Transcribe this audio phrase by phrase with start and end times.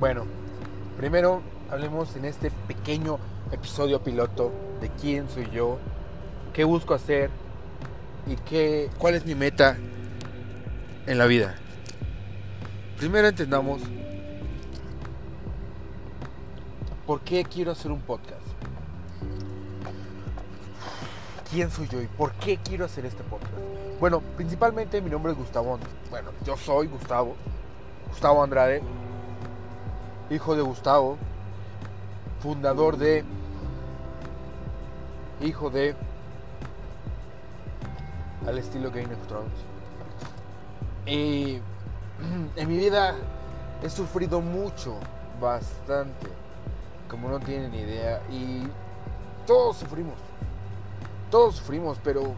[0.00, 0.26] Bueno,
[0.96, 1.42] primero
[1.72, 3.18] hablemos en este pequeño
[3.50, 5.78] episodio piloto de quién soy yo,
[6.52, 7.30] qué busco hacer
[8.28, 9.76] y qué, cuál es mi meta
[11.06, 11.56] en la vida.
[12.96, 13.82] Primero entendamos
[17.04, 18.38] por qué quiero hacer un podcast.
[21.50, 23.52] ¿Quién soy yo y por qué quiero hacer este podcast?
[23.98, 25.76] Bueno, principalmente mi nombre es Gustavo.
[26.08, 27.34] Bueno, yo soy Gustavo.
[28.10, 28.80] Gustavo Andrade.
[30.30, 31.16] Hijo de Gustavo.
[32.40, 33.24] Fundador de...
[35.40, 35.94] Hijo de...
[38.46, 39.52] Al estilo Game of Thrones.
[41.06, 41.60] Y
[42.56, 43.14] en mi vida
[43.82, 44.94] he sufrido mucho,
[45.40, 46.28] bastante,
[47.08, 48.20] como no tienen idea.
[48.30, 48.62] Y
[49.46, 50.16] todos sufrimos,
[51.30, 52.34] todos sufrimos, pero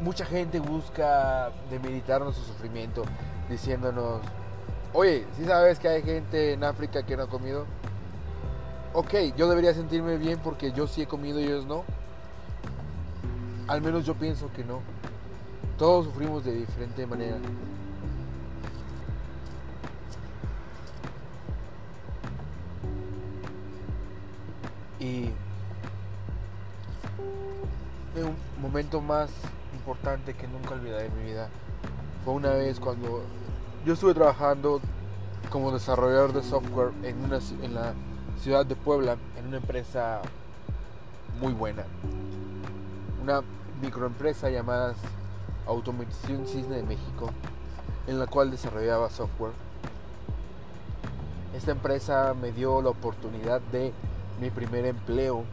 [0.00, 3.02] mucha gente busca demeditarnos su sufrimiento,
[3.48, 4.20] diciéndonos,
[4.92, 7.66] oye, si sabes que hay gente en África que no ha comido?
[8.92, 11.84] Ok, yo debería sentirme bien porque yo sí he comido y ellos no.
[13.68, 14.80] Al menos yo pienso que no.
[15.78, 17.38] Todos sufrimos de diferente manera.
[24.98, 25.30] Y
[28.16, 29.30] un momento más
[29.72, 31.48] importante que nunca olvidaré en mi vida
[32.24, 33.22] fue una vez cuando
[33.84, 34.80] yo estuve trabajando
[35.50, 37.94] como desarrollador de software en, una, en la
[38.38, 40.20] ciudad de Puebla, en una empresa
[41.40, 41.84] muy buena.
[43.22, 43.42] Una
[43.80, 44.94] microempresa llamada
[45.66, 47.30] Automatización Cisne de México,
[48.06, 49.52] en la cual desarrollaba software.
[51.56, 53.92] Esta empresa me dio la oportunidad de
[54.40, 55.44] mi primer empleo.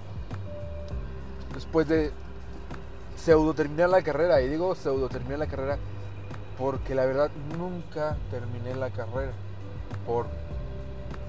[1.53, 2.11] Después de
[3.16, 5.78] pseudo terminar la carrera, y digo pseudo terminar la carrera
[6.58, 9.31] porque la verdad nunca terminé la carrera.
[10.05, 10.26] Por,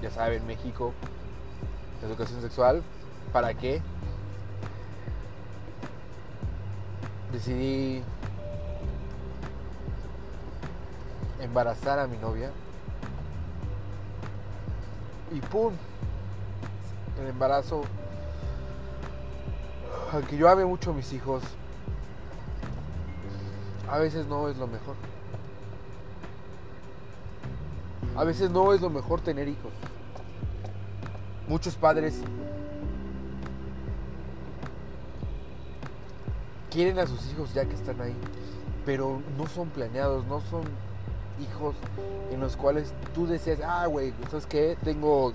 [0.01, 0.93] ya saben, México,
[2.03, 2.81] educación sexual,
[3.31, 3.81] ¿para qué?
[7.31, 8.01] Decidí
[11.39, 12.51] embarazar a mi novia.
[15.31, 15.73] Y ¡pum!
[17.21, 17.83] El embarazo.
[20.11, 21.43] Aunque yo ame mucho a mis hijos,
[23.87, 24.95] a veces no es lo mejor.
[28.19, 29.71] A veces no es lo mejor tener hijos.
[31.47, 32.19] Muchos padres
[36.69, 38.13] quieren a sus hijos ya que están ahí,
[38.85, 40.63] pero no son planeados, no son
[41.39, 41.75] hijos
[42.29, 44.77] en los cuales tú deseas, ah, güey, ¿sabes qué?
[44.83, 45.31] Tengo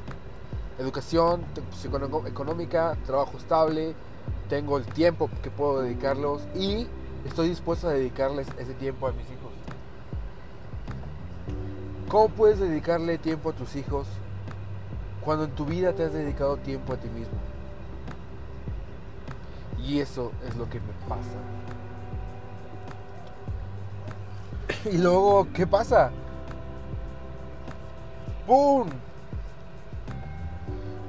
[0.78, 1.42] educación
[2.26, 3.94] económica, trabajo estable,
[4.50, 6.86] tengo el tiempo que puedo dedicarlos y
[7.24, 9.43] estoy dispuesto a dedicarles ese tiempo a mis hijos.
[12.14, 14.06] ¿Cómo puedes dedicarle tiempo a tus hijos
[15.24, 17.36] cuando en tu vida te has dedicado tiempo a ti mismo?
[19.82, 21.40] Y eso es lo que me pasa.
[24.92, 26.12] Y luego, ¿qué pasa?
[28.46, 28.88] ¡Pum!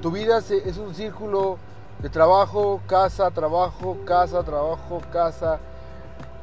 [0.02, 1.58] Tu vida es un círculo
[2.00, 5.60] de trabajo, casa, trabajo, casa, trabajo, casa.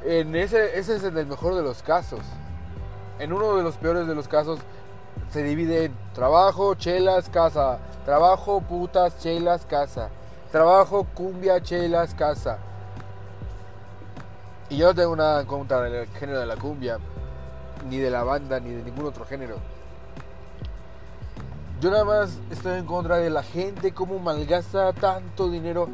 [0.06, 2.22] En ese, ese es en el mejor de los casos.
[3.20, 4.60] En uno de los peores de los casos
[5.32, 7.80] se divide en trabajo, chelas, casa.
[8.06, 10.10] Trabajo, putas, chelas, casa.
[10.52, 12.58] Trabajo, cumbia, chelas, casa.
[14.70, 16.98] Y yo no tengo nada en contra del género de la cumbia
[17.90, 19.58] ni de la banda, ni de ningún otro género.
[21.80, 25.90] Yo nada más estoy en contra de la gente, como malgasta tanto dinero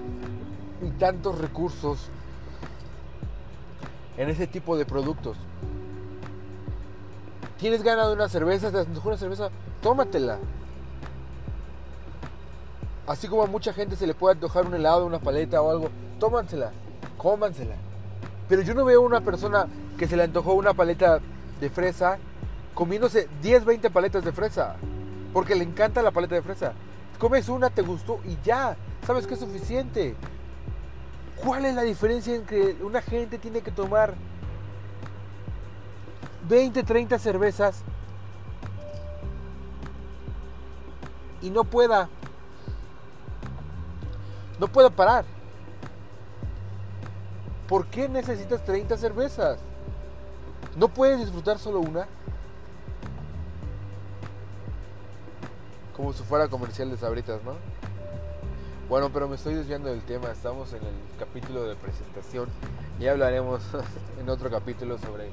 [0.81, 2.09] y tantos recursos
[4.17, 5.37] en ese tipo de productos.
[7.59, 8.71] ¿Tienes ganas de una cerveza?
[8.71, 9.49] ¿Te antojó una cerveza?
[9.81, 10.37] Tómatela.
[13.05, 15.89] Así como a mucha gente se le puede antojar un helado, una paleta o algo,
[16.19, 16.71] tómansela,
[17.17, 17.75] cómansela.
[18.47, 19.67] Pero yo no veo una persona
[19.97, 21.19] que se le antojó una paleta
[21.59, 22.17] de fresa
[22.73, 24.77] comiéndose 10, 20 paletas de fresa.
[25.33, 26.71] Porque le encanta la paleta de fresa.
[27.17, 28.77] Comes una, te gustó y ya.
[29.05, 30.15] Sabes que es suficiente.
[31.43, 34.13] ¿Cuál es la diferencia en que una gente tiene que tomar
[36.49, 37.83] 20, 30 cervezas
[41.41, 42.09] y no pueda
[44.59, 45.25] no pueda parar?
[47.67, 49.59] ¿Por qué necesitas 30 cervezas?
[50.75, 52.07] ¿No puedes disfrutar solo una?
[55.95, 57.53] Como si fuera comercial de sabritas, ¿no?
[58.89, 60.31] Bueno, pero me estoy desviando del tema.
[60.31, 62.49] Estamos en el capítulo de presentación
[62.99, 63.61] y hablaremos
[64.19, 65.29] en otro capítulo sobre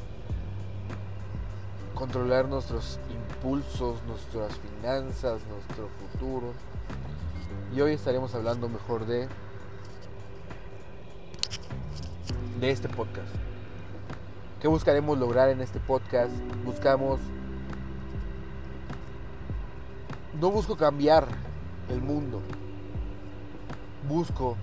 [1.97, 6.53] controlar nuestros impulsos, nuestras finanzas, nuestro futuro.
[7.75, 9.29] Y hoy estaremos hablando mejor de
[12.61, 13.35] de este podcast.
[14.61, 16.33] ¿Qué buscaremos lograr en este podcast?
[16.65, 17.19] Buscamos
[20.41, 21.27] no busco cambiar
[21.89, 22.43] el mundo.
[24.09, 24.57] Busco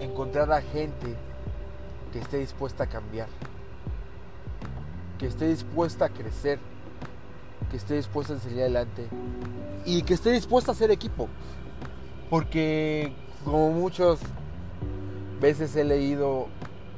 [0.00, 1.14] encontrar a gente
[2.12, 3.28] que esté dispuesta a cambiar,
[5.18, 6.58] que esté dispuesta a crecer,
[7.70, 9.08] que esté dispuesta a salir adelante
[9.84, 11.28] y que esté dispuesta a hacer equipo.
[12.30, 13.12] Porque
[13.44, 14.20] como muchas
[15.40, 16.48] veces he leído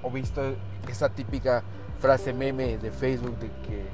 [0.03, 0.41] o visto
[0.89, 1.63] esa típica
[1.99, 3.85] frase meme de Facebook de que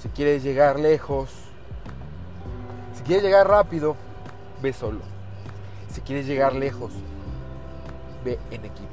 [0.00, 1.30] si quieres llegar lejos,
[2.94, 3.96] si quieres llegar rápido,
[4.60, 5.00] ve solo.
[5.90, 6.92] Si quieres llegar lejos,
[8.24, 8.88] ve en equipo.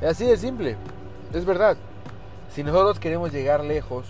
[0.00, 0.76] Es así de simple,
[1.38, 1.76] es verdad.
[2.54, 4.06] Si nosotros queremos llegar lejos,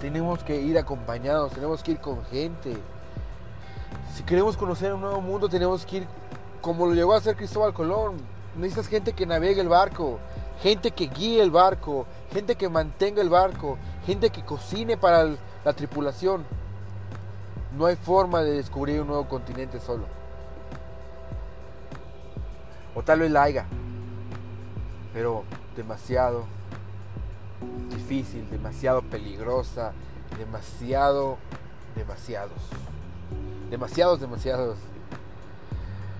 [0.00, 2.76] tenemos que ir acompañados, tenemos que ir con gente.
[4.14, 6.06] Si queremos conocer un nuevo mundo, tenemos que ir
[6.60, 8.16] como lo llegó a hacer Cristóbal Colón.
[8.56, 10.18] Necesitas gente que navegue el barco,
[10.62, 15.72] gente que guíe el barco, gente que mantenga el barco, gente que cocine para la
[15.72, 16.44] tripulación.
[17.76, 20.04] No hay forma de descubrir un nuevo continente solo.
[22.94, 23.66] O tal vez la
[25.12, 25.44] pero
[25.78, 26.44] demasiado
[27.88, 29.92] difícil, demasiado peligrosa,
[30.36, 31.38] demasiado,
[31.94, 32.58] demasiados.
[33.70, 34.76] Demasiados, demasiados.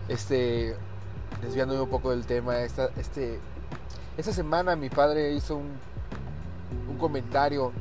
[0.09, 0.77] Este,
[1.43, 3.41] desviándome un poco del tema, esta, este,
[4.17, 5.73] esta semana mi padre hizo un,
[6.89, 7.73] un comentario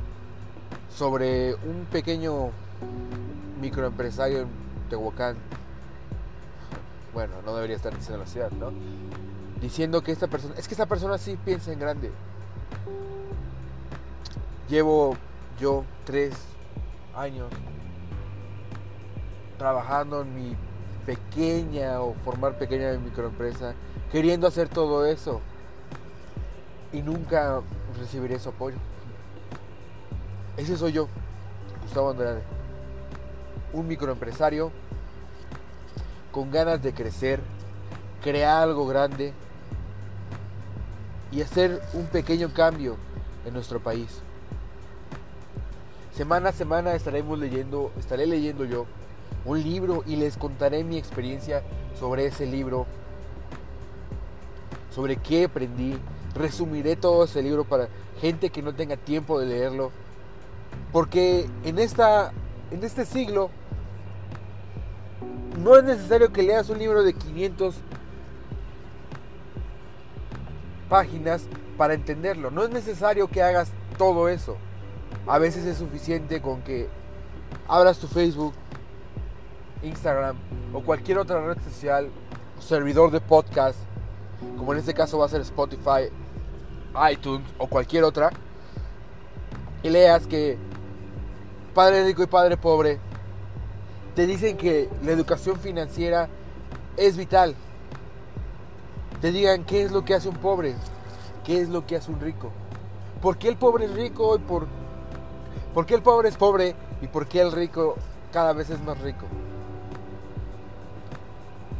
[0.94, 2.50] sobre un pequeño
[3.60, 4.48] microempresario en
[4.90, 5.36] Tehuacán.
[7.14, 8.72] Bueno, no debería estar diciendo la ciudad, ¿no?
[9.60, 12.12] Diciendo que esta persona, es que esta persona sí piensa en grande.
[14.68, 15.16] Llevo
[15.58, 16.34] yo tres
[17.14, 17.50] años
[19.56, 20.56] trabajando en mi
[21.04, 23.74] pequeña o formar pequeña microempresa,
[24.12, 25.40] queriendo hacer todo eso
[26.92, 27.60] y nunca
[27.98, 28.76] recibiré su apoyo.
[30.56, 31.08] Ese soy yo,
[31.82, 32.42] Gustavo Andrade,
[33.72, 34.70] un microempresario
[36.30, 37.40] con ganas de crecer,
[38.22, 39.32] crear algo grande
[41.30, 42.96] y hacer un pequeño cambio
[43.44, 44.20] en nuestro país.
[46.14, 48.86] Semana a semana estaremos leyendo, estaré leyendo yo
[49.44, 51.62] un libro y les contaré mi experiencia
[51.98, 52.86] sobre ese libro,
[54.90, 55.96] sobre qué aprendí.
[56.34, 57.88] Resumiré todo ese libro para
[58.20, 59.90] gente que no tenga tiempo de leerlo.
[60.92, 62.32] Porque en, esta,
[62.70, 63.50] en este siglo
[65.62, 67.74] no es necesario que leas un libro de 500
[70.88, 71.46] páginas
[71.76, 72.50] para entenderlo.
[72.50, 74.56] No es necesario que hagas todo eso.
[75.26, 76.88] A veces es suficiente con que
[77.66, 78.54] abras tu Facebook,
[79.82, 80.36] Instagram
[80.72, 82.08] o cualquier otra red social,
[82.60, 83.78] servidor de podcast,
[84.56, 86.10] como en este caso va a ser Spotify,
[87.10, 88.30] iTunes o cualquier otra,
[89.82, 90.58] y leas que
[91.74, 92.98] Padre rico y Padre pobre
[94.16, 96.28] te dicen que la educación financiera
[96.96, 97.54] es vital.
[99.20, 100.74] Te digan qué es lo que hace un pobre,
[101.44, 102.50] qué es lo que hace un rico.
[103.20, 104.66] ¿Por qué el pobre es rico y por,
[105.74, 107.96] por qué el pobre es pobre y por qué el rico
[108.32, 109.26] cada vez es más rico?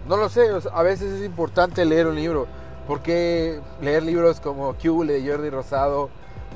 [0.09, 2.47] No lo sé, a veces es importante leer un libro.
[2.89, 6.09] Porque leer libros como Q de Jordi Rosado,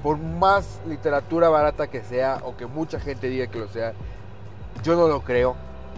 [0.02, 3.92] por más literatura barata que sea o que mucha gente diga que lo sea,
[4.82, 5.54] yo no lo creo.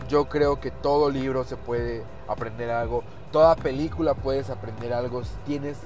[0.09, 5.35] Yo creo que todo libro se puede aprender algo, toda película puedes aprender algo si
[5.45, 5.77] tienes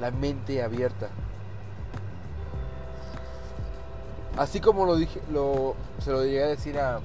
[0.00, 1.08] la mente abierta.
[4.36, 6.98] Así como lo dije, lo, se lo llegué a decir a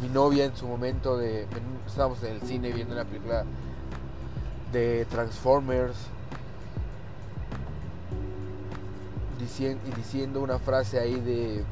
[0.00, 1.46] mi novia en su momento de
[1.86, 3.44] estábamos en el cine viendo una película
[4.72, 5.98] de Transformers
[9.36, 11.62] y diciendo una frase ahí de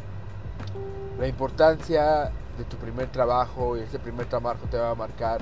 [1.19, 5.40] la importancia de tu primer trabajo y ese primer trabajo te va a marcar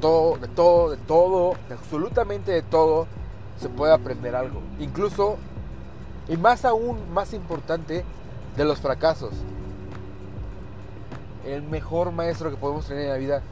[0.00, 3.06] todo, de todo, de todo, de absolutamente de todo
[3.60, 4.60] se puede aprender algo.
[4.78, 5.36] Incluso,
[6.28, 8.04] y más aún, más importante,
[8.56, 9.32] de los fracasos.
[11.46, 13.42] El mejor maestro que podemos tener en la vida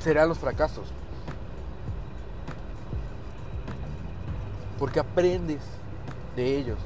[0.00, 0.86] serán los fracasos.
[4.78, 5.62] Porque aprendes
[6.36, 6.78] de ellos.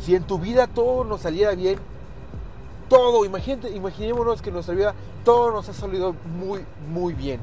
[0.00, 1.78] Si en tu vida todo nos saliera bien,
[2.88, 7.40] todo, imagínate, imaginémonos que en nuestra vida todo nos ha salido muy, muy bien.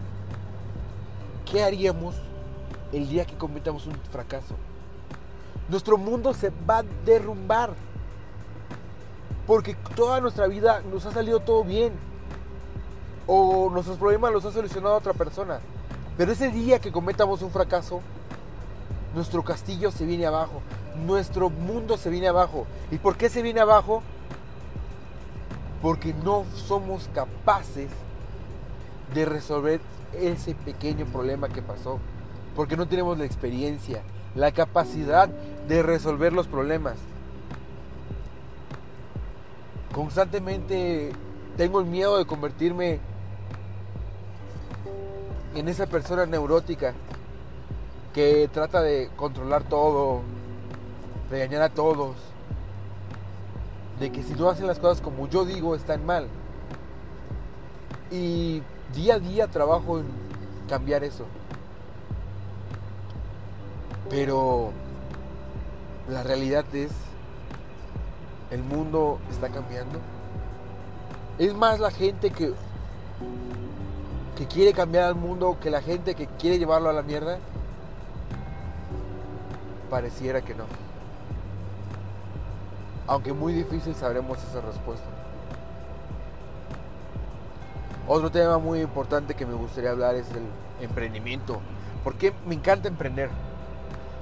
[1.50, 2.16] ¿Qué haríamos
[2.92, 4.56] el día que cometamos un fracaso.
[5.70, 7.72] Nuestro mundo se va a derrumbar.
[9.46, 11.94] Porque toda nuestra vida nos ha salido todo bien.
[13.26, 15.60] O nuestros problemas los ha solucionado otra persona.
[16.18, 18.02] Pero ese día que cometamos un fracaso,
[19.14, 20.62] nuestro castillo se viene abajo.
[21.06, 22.66] Nuestro mundo se viene abajo.
[22.92, 24.02] ¿Y por qué se viene abajo?
[25.82, 27.90] Porque no somos capaces
[29.14, 29.80] de resolver
[30.14, 32.00] ese pequeño problema que pasó.
[32.56, 34.02] Porque no tenemos la experiencia,
[34.36, 35.30] la capacidad
[35.68, 36.96] de resolver los problemas.
[39.94, 41.12] Constantemente
[41.58, 43.00] tengo el miedo de convertirme
[45.56, 46.94] en esa persona neurótica
[48.14, 50.22] que trata de controlar todo,
[51.30, 52.16] regañar a todos,
[54.00, 56.28] de que si no hacen las cosas como yo digo están mal.
[58.12, 58.62] Y
[58.94, 60.06] día a día trabajo en
[60.70, 61.26] cambiar eso.
[64.10, 64.72] Pero
[66.10, 66.92] la realidad es,
[68.52, 70.00] el mundo está cambiando.
[71.38, 72.54] Es más la gente que,
[74.38, 77.40] que quiere cambiar al mundo que la gente que quiere llevarlo a la mierda.
[79.90, 80.66] Pareciera que no.
[83.08, 85.08] Aunque muy difícil sabremos esa respuesta.
[88.08, 90.44] Otro tema muy importante que me gustaría hablar es el
[90.82, 91.60] emprendimiento.
[92.04, 93.30] Porque me encanta emprender.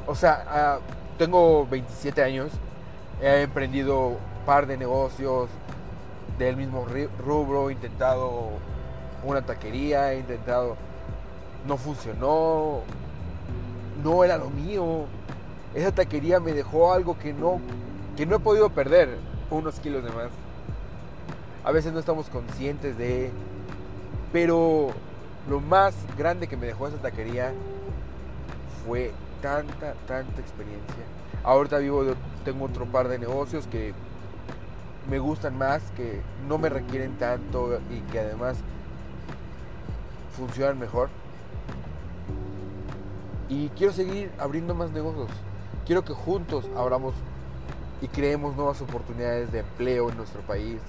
[0.08, 0.80] O sea, ah,
[1.18, 2.52] tengo 27 años,
[3.22, 5.50] he emprendido un par de negocios
[6.38, 6.86] del mismo
[7.20, 8.50] rubro, he intentado
[9.24, 10.76] una taquería, he intentado,
[11.68, 12.82] no funcionó,
[14.04, 15.06] no era lo mío.
[15.74, 17.60] Esa taquería me dejó algo que no,
[18.16, 19.18] que no he podido perder,
[19.50, 20.30] unos kilos de más.
[21.64, 23.32] A veces no estamos conscientes de,
[24.32, 24.90] pero
[25.50, 27.54] lo más grande que me dejó esa taquería
[28.86, 31.04] fue tanta, tanta experiencia.
[31.44, 32.04] Ahorita vivo,
[32.44, 33.94] tengo otro par de negocios que
[35.10, 38.58] me gustan más, que no me requieren tanto y que además
[40.36, 41.10] funcionan mejor.
[43.50, 45.30] Y quiero seguir abriendo más negocios.
[45.86, 47.14] Quiero que juntos abramos
[48.02, 50.80] y creemos nuevas oportunidades de empleo en nuestro país.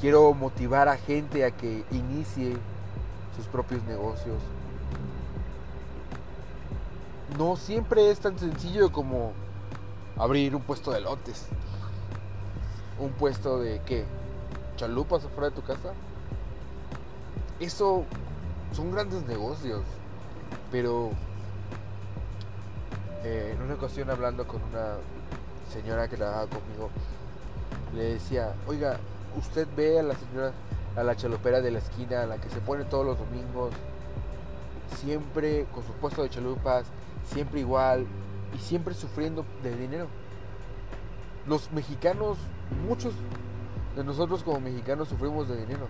[0.00, 2.56] Quiero motivar a gente a que inicie
[3.36, 4.38] sus propios negocios
[7.36, 9.32] no siempre es tan sencillo como
[10.16, 11.46] abrir un puesto de lotes.
[12.98, 14.04] Un puesto de qué?
[14.76, 15.92] Chalupas afuera de tu casa.
[17.60, 18.04] Eso
[18.72, 19.82] son grandes negocios.
[20.72, 21.10] Pero
[23.24, 24.96] eh, en una ocasión hablando con una
[25.68, 26.90] señora que trabajaba conmigo,
[27.94, 28.98] le decía, oiga,
[29.36, 30.52] usted ve a la señora,
[30.96, 33.72] a la chalupera de la esquina, a la que se pone todos los domingos,
[34.96, 36.84] siempre con su puesto de chalupas,
[37.24, 38.06] siempre igual
[38.54, 40.06] y siempre sufriendo de dinero.
[41.46, 42.38] Los mexicanos,
[42.86, 43.14] muchos
[43.96, 45.86] de nosotros como mexicanos sufrimos de dinero.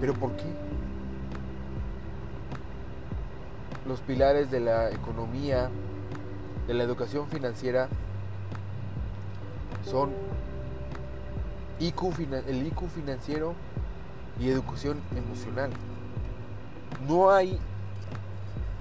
[0.00, 0.44] ¿Pero por qué?
[3.86, 5.70] Los pilares de la economía,
[6.66, 7.88] de la educación financiera,
[9.88, 10.10] son
[11.80, 13.54] el IQ financiero
[14.40, 15.70] y educación emocional.
[17.06, 17.58] No hay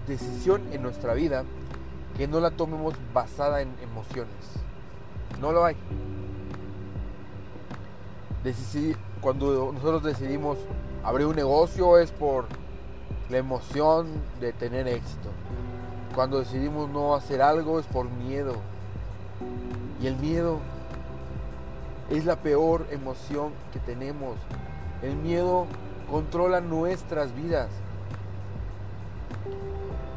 [0.08, 1.44] decisión en nuestra vida
[2.18, 4.34] que no la tomemos basada en emociones.
[5.40, 5.76] No lo hay.
[9.22, 10.58] cuando nosotros decidimos
[11.04, 12.46] abrir un negocio es por
[13.30, 14.08] la emoción
[14.40, 15.30] de tener éxito.
[16.16, 18.56] Cuando decidimos no hacer algo es por miedo.
[20.02, 20.60] Y el miedo
[22.10, 24.38] es la peor emoción que tenemos.
[25.02, 25.68] El miedo
[26.10, 27.70] controla nuestras vidas.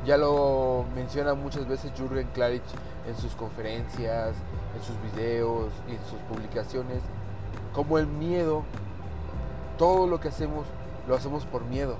[0.06, 2.62] Ya lo menciona muchas veces Jürgen Klarich
[3.06, 4.34] en sus conferencias,
[4.76, 7.02] en sus videos y en sus publicaciones,
[7.74, 8.62] como el miedo,
[9.76, 10.66] todo lo que hacemos
[11.08, 11.96] lo hacemos por miedo.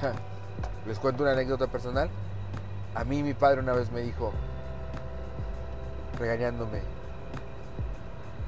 [0.86, 2.10] Les cuento una anécdota personal.
[2.94, 4.32] A mí mi padre una vez me dijo,
[6.18, 6.80] regañándome,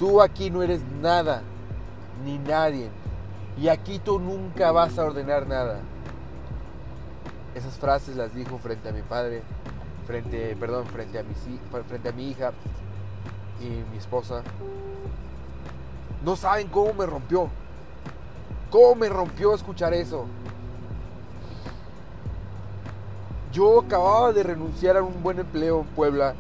[0.02, 1.42] tú aquí no eres nada,
[2.24, 2.90] ni nadie,
[3.56, 5.78] y aquí tú nunca vas a ordenar nada
[7.54, 9.42] esas frases las dijo frente a mi padre,
[10.04, 11.34] frente, perdón, frente a mi,
[11.86, 12.50] frente a mi hija
[13.60, 14.42] y mi esposa.
[16.24, 17.48] No saben cómo me rompió.
[18.70, 20.26] ¿Cómo me rompió escuchar eso?
[23.52, 26.34] Yo acababa de renunciar a un buen empleo en Puebla,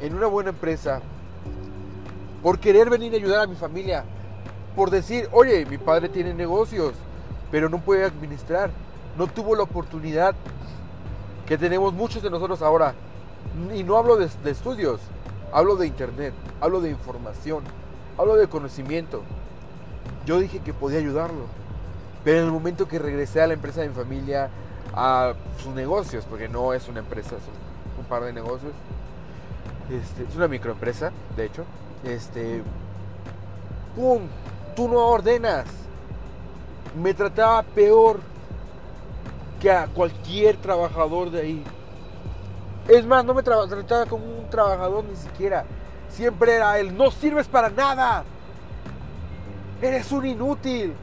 [0.00, 1.02] en una buena empresa,
[2.42, 4.04] por querer venir a ayudar a mi familia,
[4.74, 6.94] por decir, oye, mi padre tiene negocios,
[7.50, 8.70] pero no puede administrar
[9.16, 10.34] no tuvo la oportunidad
[11.46, 12.94] que tenemos muchos de nosotros ahora.
[13.74, 15.00] Y no hablo de, estudios,
[15.52, 17.64] hablo de internet, hablo de información,
[18.16, 19.22] hablo de conocimiento.
[20.24, 21.46] Yo dije que podía ayudarlo.
[22.24, 24.48] Pero en el momento que regresé a la empresa de mi familia,
[24.94, 28.72] a sus negocios, porque no es una empresa, son un par de negocios,
[29.90, 31.64] este, es una microempresa, de hecho,
[32.04, 32.62] este,
[33.96, 34.22] ¡pum!
[34.74, 35.66] Tú no ordenas.
[37.00, 38.20] Me trataba peor
[39.60, 41.64] que a cualquier trabajador de ahí.
[42.88, 45.64] Es más, no me trataba como un trabajador ni siquiera.
[46.08, 48.24] Siempre era el no sirves para nada.
[49.80, 50.94] Eres un inútil.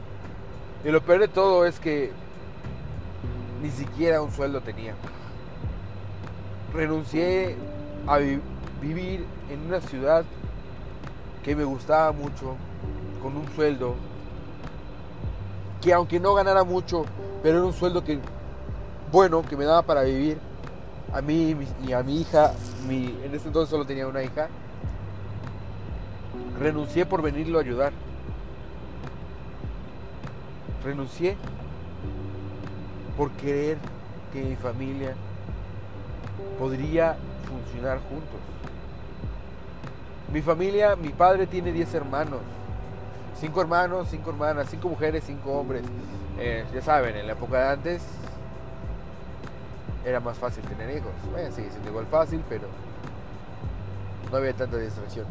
[0.84, 2.12] Y lo peor de todo es que
[3.62, 4.94] ni siquiera un sueldo tenía.
[6.72, 7.56] Renuncié
[8.06, 8.18] a
[8.80, 10.24] vivir en una ciudad
[11.42, 12.56] que me gustaba mucho,
[13.22, 13.94] con un sueldo
[15.80, 17.04] que aunque no ganara mucho,
[17.42, 18.18] pero era un sueldo que
[19.10, 20.38] bueno, que me daba para vivir.
[21.12, 22.52] A mí y a mi hija,
[22.86, 24.48] mi, en ese entonces solo tenía una hija,
[26.60, 27.92] renuncié por venirlo a ayudar.
[30.84, 31.36] Renuncié
[33.16, 33.78] por creer
[34.32, 35.14] que mi familia
[36.58, 37.16] podría
[37.48, 38.38] funcionar juntos.
[40.32, 42.40] Mi familia, mi padre tiene 10 hermanos.
[43.38, 45.82] Cinco hermanos, cinco hermanas, cinco mujeres, cinco hombres.
[46.38, 48.02] Eh, ya saben, en la época de antes
[50.04, 51.12] era más fácil tener hijos.
[51.30, 52.68] Bueno, sigue siendo igual fácil, pero
[54.30, 55.26] no había tanta distracción.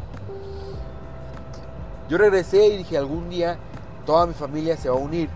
[2.08, 3.56] Yo regresé y dije, algún día
[4.04, 5.28] toda mi familia se va a unir.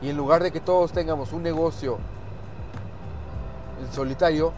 [0.00, 1.98] Y en lugar de que todos tengamos un negocio
[3.80, 4.52] en solitario,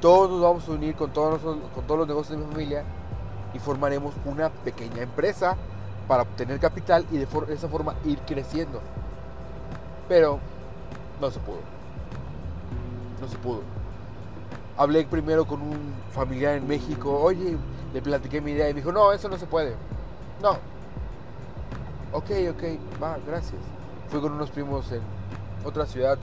[0.00, 2.84] todos nos vamos a unir con todos, con todos los negocios de mi familia
[3.54, 5.56] y formaremos una pequeña empresa
[6.06, 8.80] para obtener capital y de, esa forma ir creciendo.
[10.08, 10.38] Pero
[11.20, 11.60] no se pudo.
[13.20, 13.62] No se pudo.
[14.76, 17.56] Hablé primero con un familiar en México, oye,
[17.92, 19.74] le platiqué mi idea y me dijo, no, eso no se puede.
[20.40, 20.52] No.
[22.12, 23.60] Ok, ok, va, gracias.
[24.08, 25.02] Fui con unos primos en
[25.64, 26.16] otra ciudad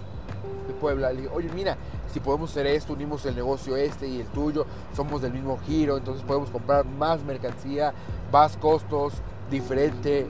[0.67, 1.11] de Puebla.
[1.11, 1.77] Le dije, oye, mira,
[2.15, 5.97] si podemos hacer esto, unimos el negocio este y el tuyo, somos del mismo giro,
[5.97, 7.93] entonces podemos comprar más mercancía,
[8.31, 9.15] más costos,
[9.51, 10.25] diferente,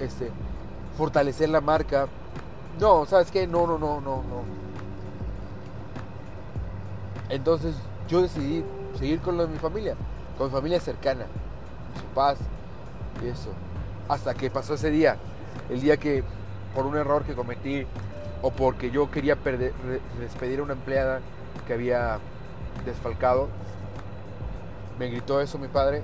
[0.00, 0.30] este,
[0.96, 2.06] fortalecer la marca.
[2.78, 3.48] No, ¿sabes qué?
[3.48, 4.44] No, no, no, no, no.
[7.28, 7.74] Entonces
[8.06, 8.64] yo decidí
[8.96, 9.96] seguir con lo de mi familia,
[10.38, 11.24] con mi familia cercana,
[12.00, 12.38] su paz
[13.24, 13.50] y eso.
[14.08, 15.16] Hasta que pasó ese día,
[15.68, 16.22] el día que
[16.76, 17.88] por un error que cometí
[18.42, 19.36] o porque yo quería
[20.18, 21.20] despedir a una empleada
[21.66, 22.18] que había
[22.84, 23.48] desfalcado,
[24.98, 26.02] me gritó eso mi padre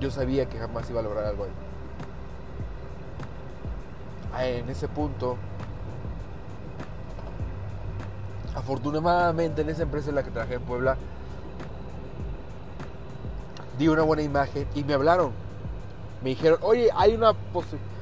[0.00, 1.50] yo sabía que jamás iba a lograr algo ahí.
[4.58, 5.36] En ese punto,
[8.54, 10.96] afortunadamente en esa empresa en la que trabajé en Puebla,
[13.78, 15.32] di una buena imagen y me hablaron.
[16.22, 17.95] Me dijeron, oye, hay una posibilidad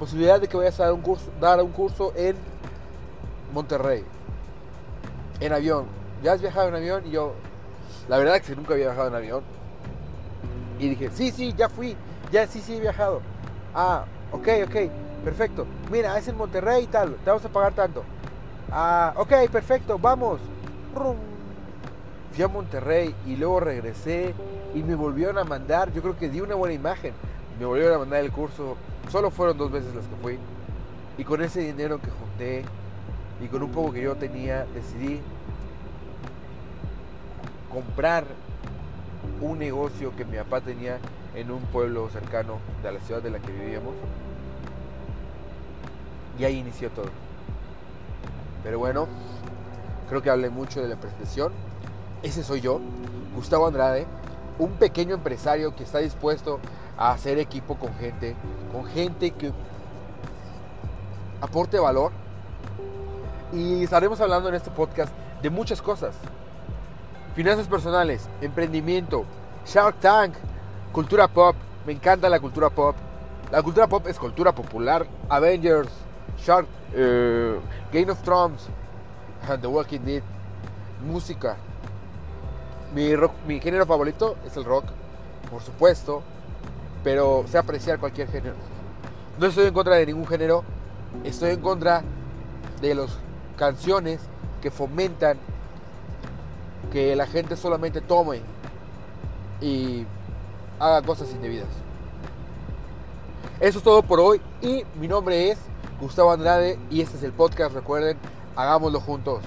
[0.00, 2.34] de que vayas a dar un curso, dar un curso en
[3.52, 4.02] Monterrey,
[5.40, 5.84] en avión.
[6.22, 7.06] ¿Ya has viajado en avión?
[7.06, 7.34] Y yo,
[8.08, 9.42] la verdad es que nunca había viajado en avión
[10.78, 11.96] y dije, sí, sí, ya fui,
[12.32, 13.20] ya sí, sí he viajado.
[13.74, 14.76] Ah, ok, ok,
[15.22, 15.66] perfecto.
[15.90, 18.02] Mira, es en Monterrey y tal, te vamos a pagar tanto.
[18.72, 20.40] Ah, ok, perfecto, vamos.
[22.32, 24.34] Fui a Monterrey y luego regresé
[24.74, 27.12] y me volvieron a mandar, yo creo que di una buena imagen.
[27.60, 28.78] Me volvieron a mandar el curso,
[29.12, 30.38] solo fueron dos veces las que fui.
[31.18, 32.64] Y con ese dinero que junté
[33.38, 35.20] y con un poco que yo tenía, decidí
[37.70, 38.24] comprar
[39.42, 40.98] un negocio que mi papá tenía
[41.34, 43.92] en un pueblo cercano de la ciudad de la que vivíamos.
[46.38, 47.10] Y ahí inició todo.
[48.64, 49.06] Pero bueno,
[50.08, 51.52] creo que hablé mucho de la presentación.
[52.22, 52.80] Ese soy yo,
[53.36, 54.06] Gustavo Andrade,
[54.58, 56.58] un pequeño empresario que está dispuesto
[57.00, 58.36] a hacer equipo con gente,
[58.70, 59.50] con gente que
[61.40, 62.12] aporte valor.
[63.52, 66.14] Y estaremos hablando en este podcast de muchas cosas.
[67.34, 69.24] Finanzas personales, emprendimiento,
[69.66, 70.34] Shark Tank,
[70.92, 71.56] cultura pop.
[71.86, 72.94] Me encanta la cultura pop.
[73.50, 75.06] La cultura pop es cultura popular.
[75.30, 75.88] Avengers,
[76.38, 77.58] Shark, eh,
[77.92, 78.68] Game of Thrones,
[79.60, 80.22] The Walking Dead,
[81.02, 81.56] música.
[82.94, 83.12] Mi,
[83.46, 84.84] mi género favorito es el rock,
[85.50, 86.22] por supuesto,
[87.02, 88.54] pero sé apreciar cualquier género.
[89.38, 90.64] No estoy en contra de ningún género,
[91.24, 92.02] estoy en contra
[92.80, 93.10] de las
[93.56, 94.20] canciones
[94.62, 95.38] que fomentan
[96.92, 98.40] que la gente solamente tome
[99.60, 100.04] y
[100.78, 101.68] haga cosas indebidas.
[103.60, 105.58] Eso es todo por hoy y mi nombre es
[106.00, 108.16] Gustavo Andrade y este es el podcast, recuerden,
[108.56, 109.42] hagámoslo juntos.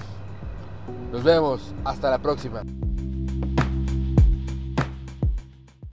[1.12, 2.62] Nos vemos, hasta la próxima.